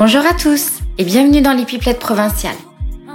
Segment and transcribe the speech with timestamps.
[0.00, 2.56] Bonjour à tous et bienvenue dans les Pipelettes provinciales.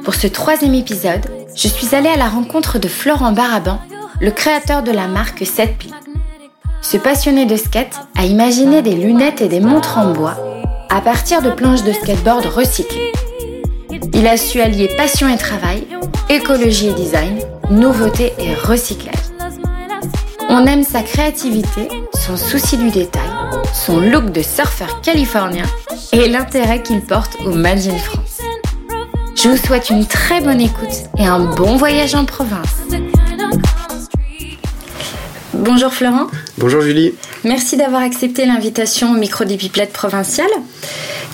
[0.03, 1.25] Pour ce troisième épisode,
[1.55, 3.79] je suis allée à la rencontre de Florent Baraban,
[4.21, 5.91] le créateur de la marque 7 Pli.
[6.83, 10.37] Ce passionné de skate a imaginé des lunettes et des montres en bois
[10.91, 13.13] à partir de planches de skateboard recyclées.
[14.13, 15.87] Il a su allier passion et travail,
[16.29, 17.39] écologie et design,
[17.71, 19.15] nouveauté et recyclage.
[20.49, 21.87] On aime sa créativité,
[22.25, 23.29] son souci du détail,
[23.71, 25.65] son look de surfeur californien
[26.11, 28.39] et l'intérêt qu'il porte au Made in France.
[29.35, 32.77] Je vous souhaite une très bonne écoute et un bon voyage en province.
[35.53, 36.25] Bonjour Florent.
[36.57, 37.13] Bonjour Julie.
[37.43, 40.47] Merci d'avoir accepté l'invitation au micro des pipelettes provinciales.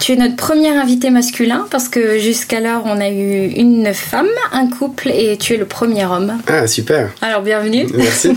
[0.01, 4.67] Tu es notre premier invité masculin parce que jusqu'alors on a eu une femme, un
[4.67, 6.39] couple et tu es le premier homme.
[6.47, 7.11] Ah super.
[7.21, 7.85] Alors bienvenue.
[7.93, 8.31] Merci.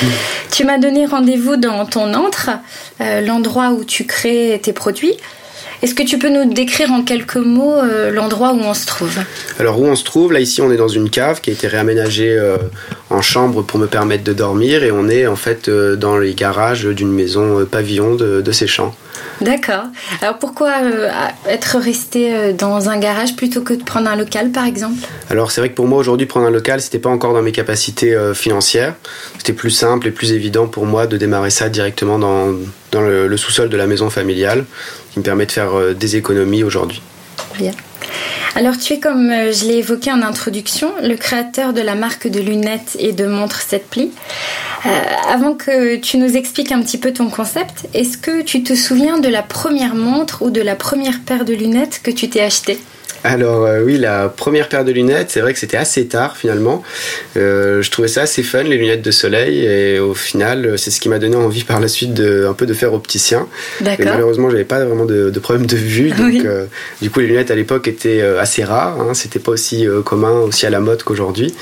[0.50, 2.50] tu m'as donné rendez-vous dans ton antre,
[3.00, 5.12] euh, l'endroit où tu crées tes produits.
[5.80, 9.16] Est-ce que tu peux nous décrire en quelques mots euh, l'endroit où on se trouve?
[9.60, 11.68] Alors où on se trouve, là ici on est dans une cave qui a été
[11.68, 12.56] réaménagée euh,
[13.10, 16.34] en chambre pour me permettre de dormir et on est en fait euh, dans les
[16.34, 18.92] garages d'une maison pavillon de, de ces champs.
[19.40, 19.84] D'accord.
[20.22, 20.72] Alors pourquoi
[21.46, 25.06] être resté dans un garage plutôt que de prendre un local par exemple?
[25.28, 27.52] Alors c'est vrai que pour moi aujourd'hui prendre un local c'était pas encore dans mes
[27.52, 28.94] capacités financières.
[29.36, 32.54] C'était plus simple et plus évident pour moi de démarrer ça directement dans,
[32.92, 34.64] dans le, le sous-sol de la maison familiale
[35.12, 37.00] qui me permet de faire euh, des économies aujourd'hui.
[37.58, 37.72] Bien.
[38.54, 42.26] Alors tu es comme euh, je l'ai évoqué en introduction, le créateur de la marque
[42.26, 44.10] de lunettes et de montres 7 plis.
[44.86, 44.88] Euh,
[45.28, 49.18] avant que tu nous expliques un petit peu ton concept, est-ce que tu te souviens
[49.18, 52.78] de la première montre ou de la première paire de lunettes que tu t'es achetée?
[53.26, 56.82] Alors euh, oui, la première paire de lunettes, c'est vrai que c'était assez tard finalement.
[57.36, 61.00] Euh, je trouvais ça assez fun, les lunettes de soleil, et au final, c'est ce
[61.00, 63.46] qui m'a donné envie par la suite de un peu de faire opticien.
[63.82, 66.66] Mais malheureusement, j'avais pas vraiment de, problème de vue, donc euh,
[67.02, 69.00] du coup, les lunettes à l'époque étaient assez rares.
[69.00, 71.54] Hein, c'était pas aussi commun, aussi à la mode qu'aujourd'hui.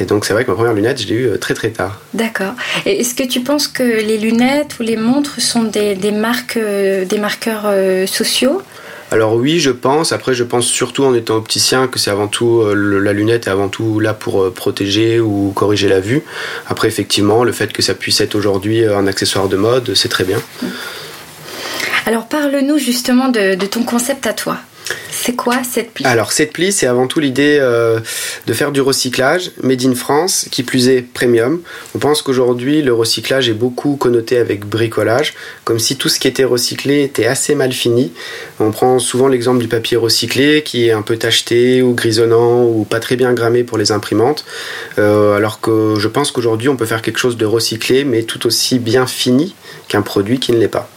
[0.00, 2.00] Et donc c'est vrai que ma première lunette, je l'ai eu très très tard.
[2.14, 2.54] D'accord.
[2.86, 6.58] Et est-ce que tu penses que les lunettes ou les montres sont des, des marques,
[6.58, 7.66] des marqueurs
[8.06, 8.62] sociaux?
[9.10, 10.12] Alors oui, je pense.
[10.12, 13.50] Après, je pense surtout en étant opticien que c'est avant tout euh, la lunette est
[13.50, 16.22] avant tout là pour euh, protéger ou corriger la vue.
[16.66, 20.24] Après, effectivement, le fait que ça puisse être aujourd'hui un accessoire de mode, c'est très
[20.24, 20.40] bien.
[22.04, 24.58] Alors parle-nous justement de, ton concept à toi.
[25.10, 28.00] C'est quoi cette pli Alors cette pli, c'est avant tout l'idée euh,
[28.46, 31.60] de faire du recyclage made in France, qui plus est premium.
[31.94, 35.34] On pense qu'aujourd'hui le recyclage est beaucoup connoté avec bricolage,
[35.64, 38.12] comme si tout ce qui était recyclé était assez mal fini.
[38.60, 42.84] On prend souvent l'exemple du papier recyclé qui est un peu tacheté ou grisonnant ou
[42.84, 44.44] pas très bien grammé pour les imprimantes,
[44.98, 48.46] euh, alors que je pense qu'aujourd'hui on peut faire quelque chose de recyclé mais tout
[48.46, 49.54] aussi bien fini
[49.88, 50.88] qu'un produit qui ne l'est pas.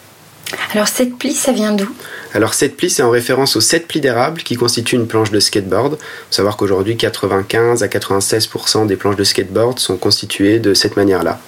[0.74, 1.90] Alors cette pli, ça vient d'où?
[2.34, 5.40] Alors cette pli, c'est en référence aux 7 plis d'érable qui constituent une planche de
[5.40, 5.94] skateboard.
[5.94, 10.96] Il faut savoir qu'aujourd'hui, 95 à 96% des planches de skateboard sont constituées de cette
[10.96, 11.40] manière-là.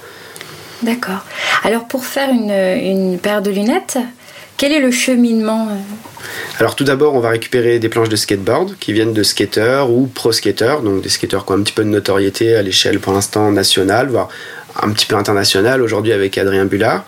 [0.82, 1.26] D'accord.
[1.64, 3.98] Alors pour faire une, paire de lunettes,
[4.58, 5.76] quel est le cheminement euh?
[6.60, 10.08] Alors tout d'abord, on va récupérer des planches de skateboard qui viennent de skateurs ou
[10.08, 13.14] pro skateurs, donc des skateurs qui ont un petit peu de notoriété à l'échelle pour
[13.14, 14.30] l'instant nationale, voire
[14.82, 17.06] un petit peu international aujourd'hui avec Adrien Bullard.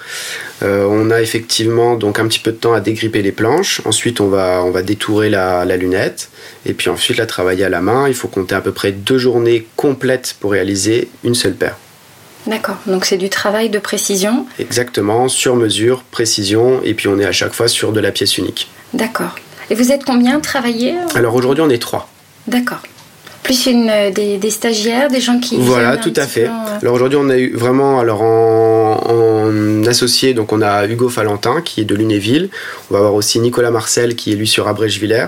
[0.64, 3.82] Euh, on a effectivement donc un petit peu de temps à dégripper les planches.
[3.86, 6.30] Ensuite, on va, on va détourer la, lunette.
[6.66, 8.08] Et puis ensuite, la travailler à la main.
[8.08, 11.78] Il faut compter à peu près deux journées complètes pour réaliser une seule paire.
[12.48, 17.26] D'accord, donc c'est du travail de précision Exactement, sur mesure, précision, et puis on est
[17.26, 18.70] à chaque fois sur de la pièce unique.
[18.94, 19.34] D'accord.
[19.72, 22.08] Et vous êtes combien travaillés Alors aujourd'hui on est trois.
[22.46, 22.84] D'accord
[23.46, 25.56] plus une, euh, des, stagiaires, des gens qui.
[25.58, 26.46] Voilà, tout à fait.
[26.46, 31.62] Euh, alors aujourd'hui, on a eu vraiment, alors en, associé, donc on a Hugo Falentin
[31.62, 32.50] qui est de Lunéville.
[32.90, 35.28] On va avoir aussi Nicolas Marcel qui est lui sur Abrège-Villers.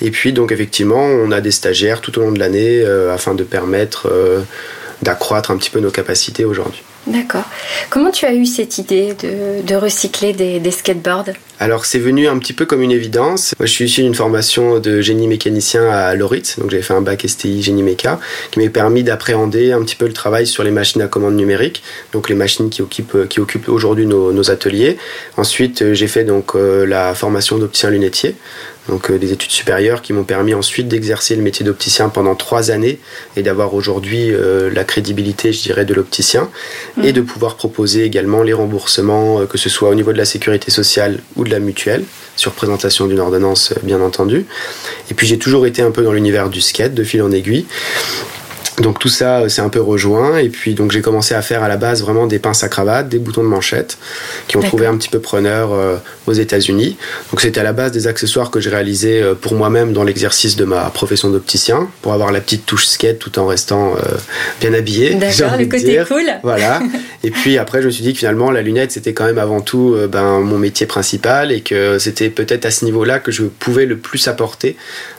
[0.00, 3.34] Et puis donc effectivement, on a des stagiaires tout au long de l'année euh, afin
[3.34, 4.08] de permettre
[5.02, 6.82] d'accroître un petit peu nos capacités aujourd'hui.
[7.08, 7.44] D'accord.
[7.90, 11.32] Comment tu as eu cette idée de, recycler des, skateboards?
[11.60, 13.52] Alors c'est venu un petit peu comme une évidence.
[13.58, 17.00] Moi je suis issu d'une formation de génie mécanicien à Loritz, donc j'ai fait un
[17.00, 18.20] bac STI génie méca,
[18.52, 21.82] qui m'a permis d'appréhender un petit peu le travail sur les machines à commande numérique,
[22.12, 24.98] donc les machines qui occupent, qui occupent aujourd'hui nos, ateliers.
[25.36, 28.36] Ensuite j'ai fait donc euh, la formation d'opticien lunetier,
[28.88, 32.70] donc euh, des études supérieures qui m'ont permis ensuite d'exercer le métier d'opticien pendant trois
[32.70, 32.98] années
[33.36, 36.48] et d'avoir aujourd'hui euh, la crédibilité, je dirais, de l'opticien
[36.96, 37.04] mm.
[37.04, 40.24] et de pouvoir proposer également les remboursements, euh, que ce soit au niveau de la
[40.24, 42.04] sécurité sociale ou de la mutuelle,
[42.36, 44.46] sur présentation d'une ordonnance, bien entendu.
[45.10, 47.66] Et puis j'ai toujours été un peu dans l'univers du skate, de fil en aiguille.
[48.80, 51.62] Donc tout ça euh, c'est un peu rejoint et puis donc j'ai commencé à faire
[51.62, 53.98] à la base vraiment des pinces à cravate, des boutons de manchette
[54.46, 55.96] qui ont trouvé un petit peu preneur euh,
[56.26, 56.96] aux États-Unis.
[57.30, 60.56] Donc c'était à la base des accessoires que j'ai réalisés euh, pour moi-même dans l'exercice
[60.56, 63.94] de ma profession d'opticien pour avoir la petite touche skate tout en restant
[64.60, 65.14] bien habillé.
[65.14, 66.26] D'accord, le côté cool.
[66.42, 66.80] Voilà.
[67.24, 69.60] et puis après je me suis dit que finalement la lunette c'était quand même avant
[69.60, 73.86] tout ben, mon métier principal et que c'était peut-être à ce niveau-là que je pouvais
[73.86, 74.76] le plus apporter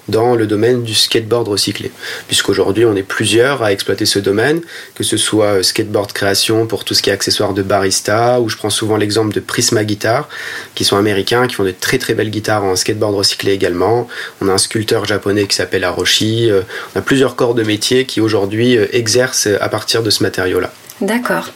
[0.09, 1.91] dans le domaine du skateboard recyclé.
[2.27, 4.61] Puisqu'aujourd'hui, on est plusieurs à exploiter ce domaine,
[4.95, 8.49] que ce soit euh, skateboard création pour tout ce qui est accessoires de barista, ou
[8.49, 10.29] je prends souvent l'exemple de Prisma Guitar,
[10.75, 14.07] qui sont américains, qui font de très très belles guitares en skateboard recyclé également.
[14.41, 16.49] On a un sculpteur japonais qui s'appelle Aroshi.
[16.49, 16.61] Euh,
[16.95, 20.71] on a plusieurs corps de métier qui aujourd'hui euh, exercent à partir de ce matériau-là.
[21.01, 21.49] D'accord.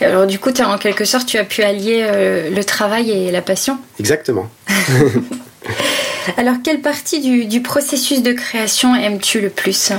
[0.00, 2.06] Alors du coup, en quelque sorte, tu as pu allier
[2.50, 4.50] le travail et la passion Exactement.
[6.36, 9.92] Alors, quelle partie du, processus de création aimes-tu le plus?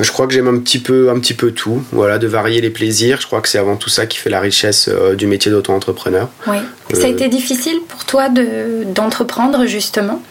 [0.00, 1.82] Je crois que j'aime un petit peu, un petit peu tout.
[1.92, 3.20] Voilà, de varier les plaisirs.
[3.20, 6.28] Je crois que c'est avant tout ça qui fait la richesse euh, du métier d'auto-entrepreneur.
[6.46, 6.58] Oui.
[6.92, 10.22] ça a euh, été difficile pour toi d'entreprendre justement?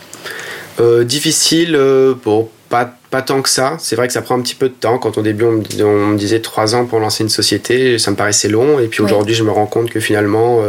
[0.80, 1.78] Euh, difficile,
[2.22, 3.78] pour pas, pas tant que ça.
[3.80, 5.00] C'est vrai que ça prend un petit peu de temps.
[5.00, 8.50] Quand au début on me, disait trois ans pour lancer une société, ça me paraissait
[8.50, 8.80] long.
[8.80, 10.62] Et puis aujourd'hui, je me rends compte que finalement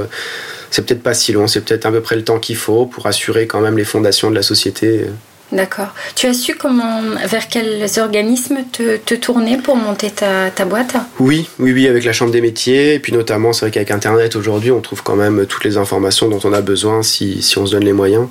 [0.70, 3.06] c'est peut-être pas si long, c'est peut-être à peu près le temps qu'il faut pour
[3.06, 5.06] assurer quand même les fondations de la société.
[5.50, 5.94] D'accord.
[6.14, 10.94] Tu as su comment, vers quels organismes te, tourner pour monter ta, ta, boîte?
[11.20, 12.94] Oui, oui, oui, avec la Chambre des métiers.
[12.94, 16.28] Et puis notamment, c'est vrai qu'avec Internet aujourd'hui, on trouve quand même toutes les informations
[16.28, 18.26] dont on a besoin si, si, on se donne les moyens.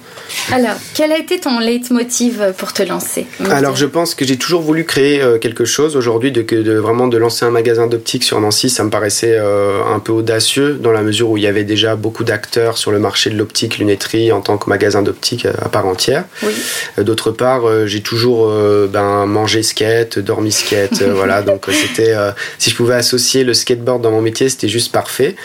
[0.52, 3.26] Alors, quel a été ton leitmotiv pour te lancer?
[3.50, 5.96] Alors, je pense que j'ai toujours voulu créer euh, quelque chose.
[5.96, 9.82] Aujourd'hui, de, de, vraiment de lancer un magasin d'optique sur Nancy, ça me paraissait euh,
[9.92, 13.00] un peu audacieux dans la mesure où il y avait déjà beaucoup d'acteurs sur le
[13.00, 16.26] marché de l'optique, lunetterie en tant que magasin d'optique euh, à part entière.
[16.44, 16.54] Oui
[17.08, 21.42] D'autre part, euh, j'ai toujours euh, ben, mangé skate, dormi skate, euh, voilà.
[21.42, 22.14] Donc c'était,
[22.58, 25.38] si je pouvais associer le skateboard dans mon métier, c'était juste parfait.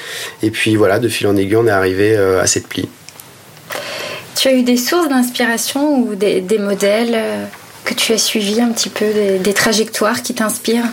[0.43, 2.89] Et puis voilà, de fil en aiguille, on est arrivé à cette pli.
[4.35, 7.17] Tu as eu des sources d'inspiration ou des, modèles
[7.85, 9.07] que tu as suivis un petit peu,
[9.39, 10.89] des trajectoires qui t'inspirent?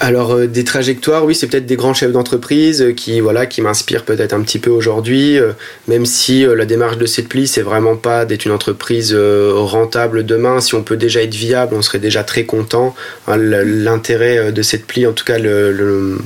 [0.00, 3.62] Alors euh, des trajectoires, oui, c'est peut-être des grands chefs d'entreprise euh, qui voilà qui
[3.62, 5.52] m'inspirent peut-être un petit peu aujourd'hui, euh,
[5.88, 10.60] même si la démarche de cette pli c'est vraiment pas d'être une entreprise rentable demain.
[10.60, 12.94] Si on peut déjà être viable, on serait déjà très content.
[13.26, 16.18] Hein, l'intérêt de cette pli, en tout cas le euh,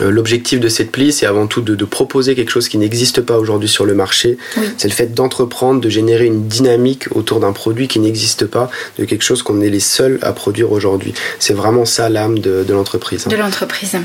[0.00, 3.68] l'objectif de cette pli, c'est avant tout de, proposer quelque chose qui n'existe pas aujourd'hui
[3.68, 4.38] sur le marché.
[4.76, 9.04] C'est le fait d'entreprendre, de générer une dynamique autour d'un produit qui n'existe pas, de
[9.04, 11.14] quelque chose qu'on est les seuls à produire aujourd'hui.
[11.38, 13.26] C'est vraiment ça l'âme de, l'entreprise.
[13.26, 13.96] De l'entreprise.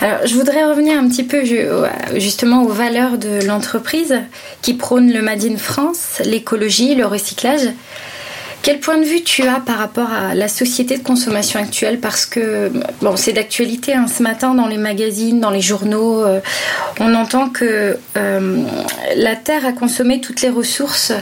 [0.00, 1.42] Alors, je voudrais revenir un petit peu
[2.16, 4.14] justement aux valeurs de l'entreprise
[4.60, 7.68] qui prône le Made in France, l'écologie, le recyclage.
[8.64, 12.00] Quel point de vue tu as par rapport à la société de consommation actuelle?
[12.00, 12.72] Parce que,
[13.02, 16.40] bon, c'est d'actualité, hein, ce matin dans les magazines, dans les journaux, euh,
[16.98, 18.62] on entend que euh,
[19.16, 21.12] la Terre a consommé toutes les ressources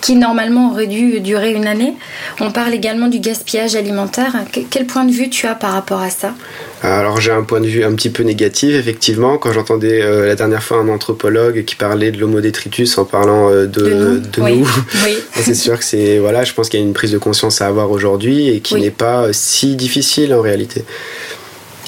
[0.00, 1.94] qui normalement auraient dû durer une année.
[2.40, 4.36] On parle également du gaspillage alimentaire.
[4.70, 6.34] Quel point de vue tu as par rapport à ça?
[6.82, 9.36] Alors j'ai un point de vue un petit peu négatif, effectivement.
[9.36, 13.50] Quand j'entendais euh, la dernière fois un anthropologue qui parlait de l'homo detritus en parlant
[13.50, 14.68] euh, de, nous,
[15.34, 17.66] c'est sûr que c'est voilà, je pense qu'il y a une prise de conscience à
[17.66, 20.84] avoir aujourd'hui et qui n'est pas si difficile en réalité.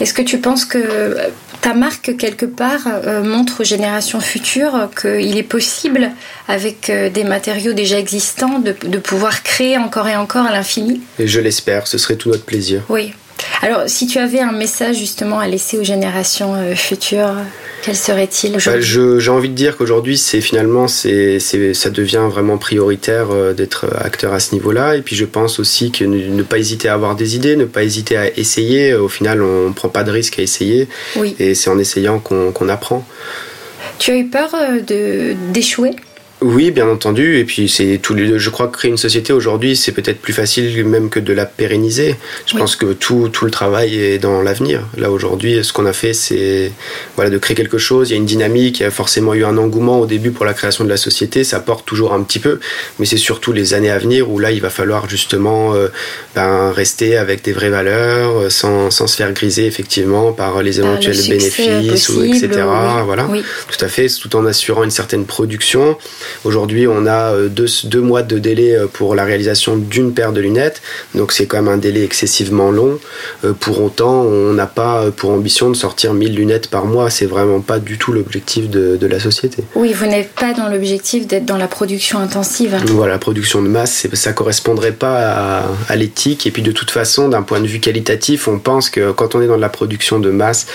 [0.00, 1.14] Est-ce que tu penses que
[1.60, 6.10] ta marque, quelque part, euh, montre aux générations futures qu'il est possible,
[6.48, 11.26] avec des matériaux déjà existants, de, de pouvoir créer encore et encore à l'infini Et
[11.26, 12.82] je l'espère, ce serait tout notre plaisir.
[12.88, 13.12] Oui.
[13.62, 17.34] Alors, si tu avais un message justement à laisser aux générations euh, futures,
[17.82, 23.30] quel serait-il bah, J'ai envie de dire qu'aujourd'hui, c'est finalement, c'est, ça devient vraiment prioritaire
[23.30, 24.96] euh, d'être acteur à ce niveau-là.
[24.96, 27.82] Et puis, je pense aussi que ne, pas hésiter à avoir des idées, ne pas
[27.82, 28.94] hésiter à essayer.
[28.94, 30.88] Au final, on ne prend pas de risque à essayer.
[31.38, 33.06] Et c'est en essayant qu'on apprend.
[33.98, 35.96] Tu as eu peur euh, d'échouer?
[36.42, 37.38] Oui, bien entendu.
[37.38, 38.38] Et puis, c'est tous les.
[38.38, 41.44] Je crois que créer une société aujourd'hui, c'est peut-être plus facile même que de la
[41.44, 42.16] pérenniser.
[42.46, 44.86] Je pense que tout, tout le travail est dans l'avenir.
[44.96, 46.72] Là, aujourd'hui, ce qu'on a fait, c'est
[47.16, 48.10] voilà, de créer quelque chose.
[48.10, 48.80] Il y a une dynamique.
[48.80, 51.44] Il y a forcément eu un engouement au début pour la création de la société.
[51.44, 52.58] Ça porte toujours un petit peu.
[52.98, 55.88] Mais c'est surtout les années à venir où là, il va falloir justement euh,
[56.34, 60.80] ben, rester avec des vraies valeurs, euh, sans, sans se faire griser effectivement par les
[60.80, 62.48] éventuels bénéfices, ou etc.
[63.04, 63.28] Voilà.
[63.68, 64.06] Tout à fait.
[64.20, 65.98] Tout en assurant une certaine production
[66.44, 70.82] Aujourd'hui, on a deux, deux, mois de délai pour la réalisation d'une paire de lunettes,
[71.14, 72.98] donc c'est quand même un délai excessivement long.
[73.60, 77.60] pour autant, on n'a pas pour ambition de sortir 1000 lunettes par mois, c'est vraiment
[77.60, 79.64] pas du tout l'objectif de, de, la société.
[79.74, 82.76] Oui, vous n'êtes pas dans l'objectif d'être dans la production intensive.
[82.86, 86.90] Voilà, la production de masse, ça correspondrait pas à, à l'éthique, et puis de toute
[86.90, 90.18] façon, d'un point de vue qualitatif, on pense que quand on est dans la production
[90.18, 90.66] de masse,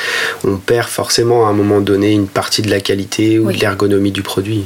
[0.43, 4.11] on perd forcément à un moment donné une partie de la qualité ou de l'ergonomie
[4.11, 4.65] du produit.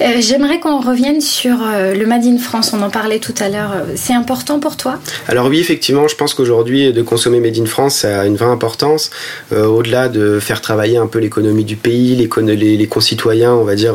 [0.00, 3.48] Euh, j'aimerais qu'on revienne sur euh, le Made in France, on en parlait tout à
[3.48, 3.72] l'heure.
[3.96, 4.98] C'est important pour toi?
[5.28, 8.50] Alors oui, effectivement, je pense qu'aujourd'hui, de consommer Made in France, ça a une vraie
[8.50, 9.10] importance.
[9.52, 13.94] Euh, au-delà de faire travailler un peu l'économie du pays, les, concitoyens, on va dire,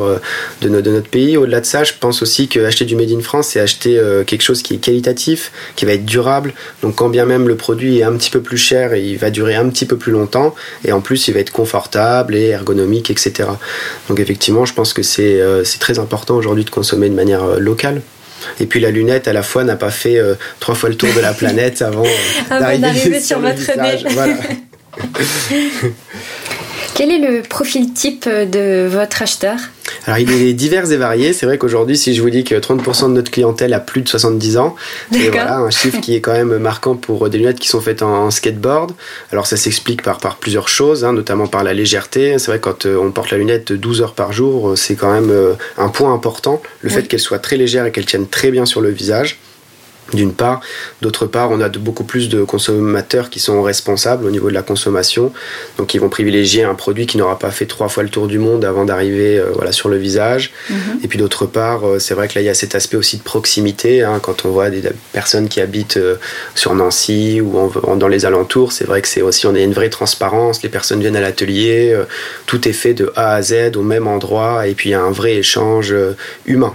[0.61, 3.59] de, notre pays, au-delà de ça, je pense aussi qu'acheter du Made in France, c'est
[3.59, 6.53] acheter quelque chose qui est qualitatif, qui va être durable.
[6.81, 9.55] Donc quand bien même le produit est un petit peu plus cher, il va durer
[9.55, 13.49] un petit peu plus longtemps et en plus il va être confortable et ergonomique, etc.
[14.07, 17.59] Donc effectivement, je pense que c'est euh, très important aujourd'hui de consommer de manière euh,
[17.59, 18.01] locale.
[18.59, 21.09] Et puis la lunette, à la fois, n'a pas fait euh, trois fois le tour
[21.15, 22.03] de la planète avant,
[22.49, 24.03] d'arriver sur, votre nez.
[26.95, 29.57] Quel est le profil type de votre acheteur?
[30.05, 31.33] Alors il est divers et varié.
[31.33, 34.07] C'est vrai qu'aujourd'hui, si je vous dis que 30% de notre clientèle a plus de
[34.07, 34.75] 70 ans,
[35.11, 38.01] c'est voilà, un chiffre qui est quand même marquant pour des lunettes qui sont faites
[38.01, 38.91] en, skateboard.
[39.31, 42.37] Alors ça s'explique par, par plusieurs choses, hein, notamment par la légèreté.
[42.39, 45.11] C'est vrai quand euh, on porte la lunette 12 heures par jour, euh, c'est quand
[45.11, 46.61] même euh, un point important.
[46.81, 49.39] Le fait qu'elle soit très légère et qu'elle tienne très bien sur le visage
[50.13, 50.61] d'une part.
[51.01, 54.53] D'autre part, on a de, beaucoup plus de consommateurs qui sont responsables au niveau de
[54.53, 55.33] la consommation.
[55.77, 58.37] Donc, ils vont privilégier un produit qui n'aura pas fait trois fois le tour du
[58.37, 60.51] monde avant d'arriver euh, voilà, sur le visage.
[60.69, 60.77] Mhm.
[61.03, 63.17] Et puis, d'autre part, euh, c'est vrai que là, il y a cet aspect aussi
[63.17, 64.03] de proximité.
[64.03, 66.15] Hein, quand on voit des personnes qui habitent euh,
[66.53, 69.89] sur Nancy ou dans les alentours, c'est vrai que c'est aussi, on a une vraie
[69.89, 70.61] transparence.
[70.61, 71.97] Les personnes viennent à l'atelier.
[72.45, 74.67] tout est fait de A à Z au même endroit.
[74.67, 75.93] Et puis, il y a un vrai échange
[76.45, 76.73] humain.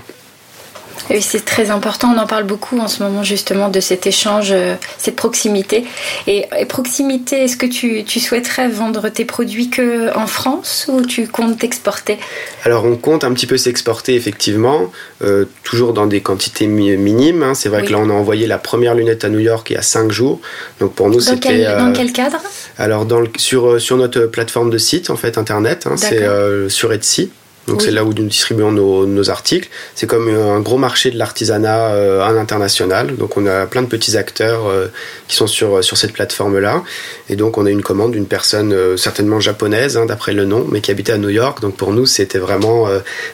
[1.10, 2.14] Oui, c'est très important.
[2.14, 5.84] On en parle beaucoup en ce moment justement de cet échange, euh, cette proximité.
[6.28, 11.58] Et, proximité, est-ce que tu, souhaiterais vendre tes produits que en France ou tu comptes
[11.58, 12.18] t'exporter?
[12.64, 17.42] Alors on compte un petit peu s'exporter effectivement, euh, toujours dans des quantités minimes.
[17.42, 17.54] Hein.
[17.54, 19.76] C'est vrai que là on a envoyé la première lunette à New York il y
[19.76, 20.40] a 5 jours.
[20.78, 21.64] Donc pour nous c'était...
[21.64, 22.38] Dans euh, quel cadre?
[22.78, 26.22] Alors dans sur, sur notre plateforme de site en fait internet, hein, c'est
[26.68, 27.30] sur Etsy.
[27.70, 29.68] Donc c'est là où nous distribuons nos, articles.
[29.94, 33.16] C'est comme un gros marché de l'artisanat euh, à l'international.
[33.16, 34.86] Donc on a plein de petits acteurs euh,
[35.28, 36.82] qui sont sur, sur cette plateforme-là.
[37.28, 40.66] Et donc on a une commande d'une personne euh, certainement japonaise, hein, d'après le nom,
[40.70, 41.60] mais qui habitait à New York.
[41.60, 42.88] Donc pour nous c'était vraiment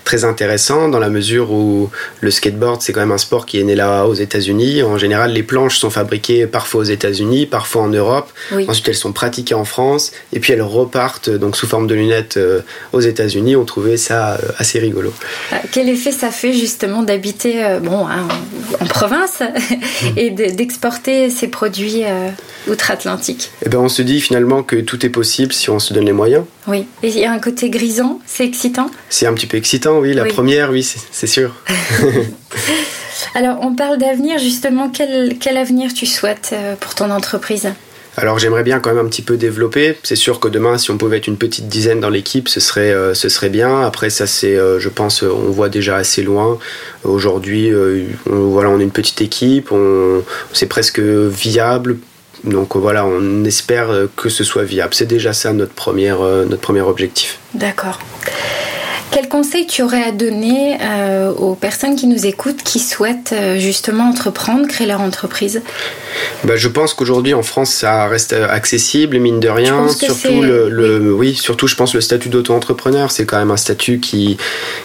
[0.04, 1.90] très intéressant dans la mesure où
[2.20, 4.82] le skateboard c'est quand même un sport qui est né là aux États-Unis.
[4.82, 8.30] En général les planches sont fabriquées parfois aux États-Unis, parfois en Europe.
[8.52, 12.38] Ensuite elles sont pratiquées en France et puis elles repartent donc sous forme de lunettes
[12.92, 13.56] aux États-Unis.
[13.56, 15.12] On trouvait ça euh, assez rigolo.
[15.52, 18.26] Euh, quel effet ça fait justement d'habiter euh, bon, hein,
[18.80, 19.42] en province
[20.16, 22.02] et d'exporter ces produits
[22.68, 23.50] outre-Atlantique?
[23.64, 26.12] Eh ben, On se dit finalement que tout est possible si on se donne les
[26.12, 26.44] moyens.
[26.66, 28.90] Oui, et il y a un côté grisant, c'est excitant?
[29.08, 30.14] C'est un petit peu excitant, oui.
[30.14, 31.54] La première, oui, c'est sûr.
[33.34, 34.88] Alors, on parle d'avenir, justement.
[34.88, 37.68] Quel, quel avenir tu souhaites pour ton entreprise?
[38.16, 39.98] Alors j'aimerais bien quand même un petit peu développer.
[40.02, 42.92] C'est sûr que demain, si on pouvait être une petite dizaine dans l'équipe, ce serait,
[42.92, 43.82] euh, ce serait bien.
[43.82, 46.58] Après, ça c'est, euh, je pense, euh, on voit déjà assez loin.
[47.04, 47.70] Aujourd'hui,
[48.28, 51.98] on, voilà, on est une petite équipe, on, c'est presque viable.
[52.44, 54.94] Donc voilà, on espère que ce soit viable.
[54.94, 57.38] C'est déjà ça notre, première, notre premier objectif.
[57.54, 57.98] D'accord.
[59.16, 63.58] Quel conseil tu aurais à donner euh, aux personnes qui nous écoutent, qui souhaitent euh,
[63.58, 65.62] justement entreprendre, créer leur entreprise?
[66.44, 69.88] Bah, Je pense qu'aujourd'hui en France, ça reste accessible, mine de rien.
[69.88, 71.34] Surtout, le, oui.
[71.34, 74.36] surtout je pense le statut d'auto-entrepreneur, c'est quand même un statut qui,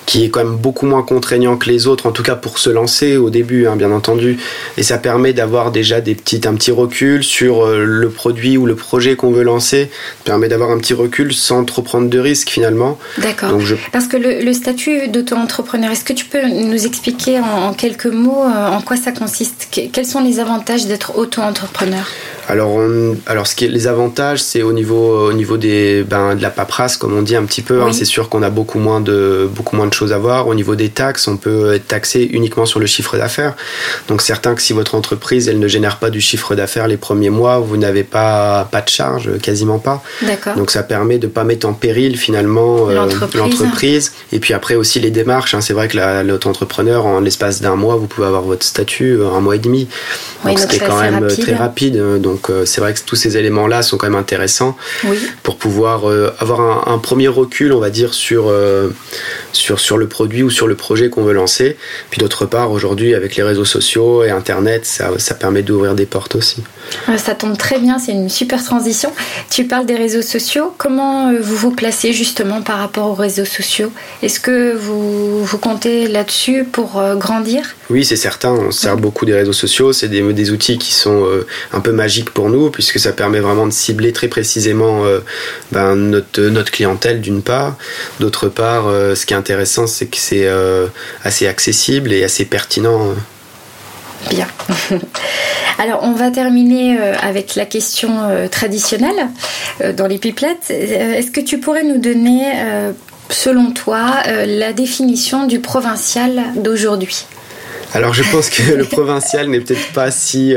[0.05, 2.69] qui est quand même beaucoup moins contraignant que les autres, en tout cas pour se
[2.69, 4.37] lancer au début, hein, bien entendu.
[4.77, 8.65] Et ça permet d'avoir déjà des petites, un petit recul sur euh, le produit ou
[8.65, 9.91] le projet qu'on veut lancer.
[10.19, 12.97] Ça permet d'avoir un petit recul sans trop prendre de risques finalement.
[13.17, 13.51] D'accord.
[13.91, 18.69] Parce que le, statut d'auto-entrepreneur, est-ce que tu peux nous expliquer en, quelques mots euh,
[18.69, 19.67] en quoi ça consiste?
[19.71, 22.05] Quels sont les avantages d'être auto-entrepreneur?
[22.47, 22.79] Alors,
[23.27, 26.49] alors ce qui est, les avantages, c'est au niveau, au niveau des, ben, de la
[26.49, 27.81] paperasse, comme on dit un petit peu.
[27.81, 27.93] Hein.
[27.93, 30.47] c'est sûr qu'on a beaucoup moins, de, beaucoup moins de choses à voir.
[30.47, 33.55] Au niveau des taxes, on peut être taxé uniquement sur le chiffre d'affaires.
[34.07, 37.29] Donc, certain que si votre entreprise, elle ne génère pas du chiffre d'affaires les premiers
[37.29, 40.03] mois, vous n'avez pas, pas de charge, quasiment pas.
[40.57, 43.07] Donc, ça permet de ne pas mettre en péril finalement euh,
[44.31, 45.53] Et puis après aussi les démarches.
[45.53, 45.61] Hein.
[45.61, 49.41] c'est vrai que l'auto-entrepreneur, en l'espace d'un mois, vous pouvez avoir votre statut euh, un
[49.41, 49.87] mois et demi.
[50.45, 51.97] Donc, ce qui est quand même très rapide.
[52.19, 54.75] Donc, donc euh, c'est vrai que tous ces éléments-là sont quand même intéressants
[55.43, 58.89] pour pouvoir euh, avoir un, premier recul, on va dire, sur, euh,
[59.51, 61.77] sur, sur le produit ou sur le projet qu'on veut lancer.
[62.09, 66.05] Puis d'autre part, aujourd'hui, avec les réseaux sociaux et Internet, ça, ça permet d'ouvrir des
[66.05, 66.63] portes aussi.
[67.17, 69.11] Ça tombe très bien, c'est une super transition.
[69.49, 70.73] Tu parles des réseaux sociaux.
[70.77, 73.90] Comment euh, vous vous placez justement par rapport aux réseaux sociaux?
[74.21, 77.75] Est-ce que vous, vous comptez là-dessus pour euh, grandir?
[77.89, 78.51] Oui, c'est certain.
[78.51, 79.93] On sert beaucoup des réseaux sociaux.
[79.93, 83.39] C'est des, des, outils qui sont euh, un peu magiques pour nous puisque ça permet
[83.39, 85.03] vraiment de cibler très précisément
[85.71, 87.77] ben, notre, notre clientèle d'une part.
[88.19, 90.47] D'autre part, ce qui est intéressant, c'est que c'est
[91.23, 93.13] assez accessible et assez pertinent.
[94.29, 94.47] Bien.
[95.77, 99.29] Alors, on va terminer euh, avec la question euh, traditionnelle
[99.81, 100.69] euh, dans les pipelettes.
[100.69, 102.43] Est-ce que tu pourrais nous donner,
[103.31, 107.25] selon toi, la définition du provincial d'aujourd'hui?
[107.93, 110.55] Alors je pense que le provincial n'est peut-être pas si,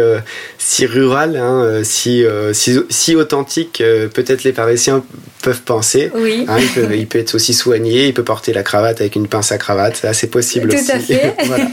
[0.66, 3.82] si rural, hein, si, si, si, authentique,
[4.14, 5.04] peut-être les Parisiens
[5.44, 6.10] peuvent penser.
[6.14, 6.46] Oui.
[6.48, 9.28] Hein, il, peut, il, peut, être aussi soigné, il peut porter la cravate avec une
[9.28, 10.90] pince à cravate, c'est assez possible Tout aussi.
[10.90, 11.36] À fait.
[11.44, 11.66] voilà.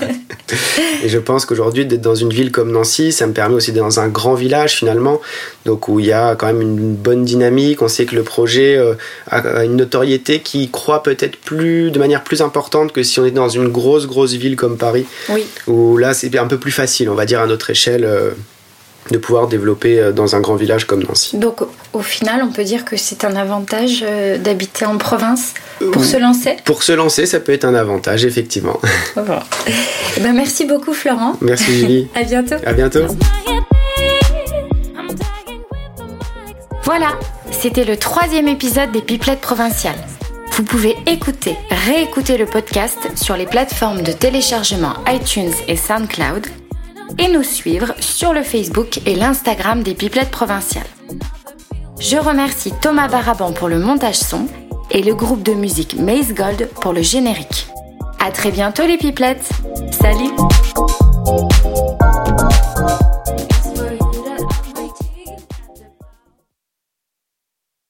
[1.04, 3.84] Et je pense qu'aujourd'hui, d'être dans une ville comme Nancy, ça me permet aussi d'être
[3.84, 5.22] dans un grand village finalement,
[5.66, 7.82] donc où il y a quand même une bonne dynamique.
[7.82, 8.96] On sait que le projet euh,
[9.30, 13.32] a une notoriété qui croît peut-être plus de manière plus importante que si on est
[13.32, 15.46] dans une grosse grosse ville comme Paris, oui.
[15.68, 18.06] où là c'est un peu plus facile, on va dire à notre échelle.
[19.08, 21.38] Euh, de pouvoir développer euh, dans un grand village comme Nancy.
[21.38, 21.62] Donc
[21.94, 24.06] au final, on peut dire que c'est un avantage
[24.40, 25.54] d'habiter en province
[25.92, 26.58] pour se lancer?
[26.66, 28.80] Pour se lancer, ça peut être un avantage, effectivement.
[29.16, 29.40] Bon.
[30.18, 31.36] Eh ben, merci beaucoup, Florent.
[31.42, 32.08] Merci, Julie.
[32.16, 32.56] à bientôt.
[32.66, 33.06] À bientôt.
[36.84, 37.20] Voilà,
[37.52, 39.96] c'était le troisième épisode des Pipelettes provinciales.
[40.54, 46.48] Vous pouvez écouter, réécouter le podcast sur les plateformes de téléchargement iTunes et SoundCloud
[47.18, 50.88] et nous suivre sur le Facebook et l'Instagram des Pipelettes provinciales.
[52.00, 54.48] Je remercie Thomas Baraban pour le montage son
[54.90, 57.68] et le groupe de musique Maze Gold pour le générique.
[58.20, 59.50] À très bientôt les pipelettes.
[59.92, 60.32] Salut